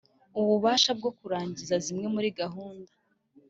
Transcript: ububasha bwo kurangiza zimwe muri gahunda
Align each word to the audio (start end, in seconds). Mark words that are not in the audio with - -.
ububasha 0.39 0.91
bwo 0.99 1.11
kurangiza 1.17 1.75
zimwe 1.85 2.07
muri 2.15 2.29
gahunda 2.39 2.91